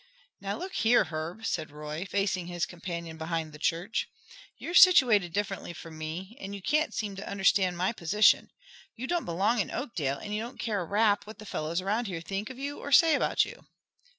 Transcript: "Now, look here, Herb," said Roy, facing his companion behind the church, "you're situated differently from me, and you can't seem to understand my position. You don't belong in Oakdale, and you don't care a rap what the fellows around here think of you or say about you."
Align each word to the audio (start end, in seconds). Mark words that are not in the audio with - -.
"Now, 0.39 0.57
look 0.57 0.73
here, 0.73 1.03
Herb," 1.03 1.45
said 1.45 1.69
Roy, 1.69 2.07
facing 2.09 2.47
his 2.47 2.65
companion 2.65 3.19
behind 3.19 3.53
the 3.53 3.59
church, 3.59 4.09
"you're 4.57 4.73
situated 4.73 5.31
differently 5.31 5.73
from 5.73 5.95
me, 5.99 6.35
and 6.41 6.55
you 6.55 6.61
can't 6.63 6.91
seem 6.91 7.15
to 7.17 7.29
understand 7.29 7.77
my 7.77 7.91
position. 7.93 8.49
You 8.95 9.05
don't 9.05 9.25
belong 9.25 9.59
in 9.59 9.69
Oakdale, 9.69 10.17
and 10.17 10.33
you 10.33 10.41
don't 10.41 10.57
care 10.59 10.79
a 10.81 10.85
rap 10.85 11.27
what 11.27 11.37
the 11.37 11.45
fellows 11.45 11.81
around 11.81 12.07
here 12.07 12.19
think 12.19 12.49
of 12.49 12.57
you 12.57 12.79
or 12.79 12.91
say 12.91 13.13
about 13.13 13.45
you." 13.45 13.67